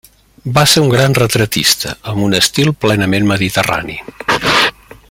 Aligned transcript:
Va 0.53 0.61
ser 0.71 0.81
un 0.85 0.87
gran 0.93 1.15
retratista, 1.17 1.93
amb 2.13 2.25
un 2.29 2.35
estil 2.41 2.73
plenament 2.87 3.31
mediterrani. 3.35 4.01